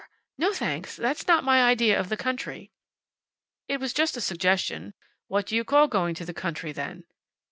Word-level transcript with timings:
No, 0.35 0.51
thanks. 0.51 0.95
That's 0.95 1.27
not 1.27 1.43
my 1.43 1.61
idea 1.61 1.99
of 1.99 2.09
the 2.09 2.17
country." 2.17 2.71
"It 3.67 3.79
was 3.79 3.93
just 3.93 4.17
a 4.17 4.19
suggestion. 4.19 4.95
What 5.27 5.45
do 5.45 5.55
you 5.55 5.63
call 5.63 5.87
going 5.87 6.15
to 6.15 6.25
the 6.25 6.33
country, 6.33 6.71
then?" 6.71 7.03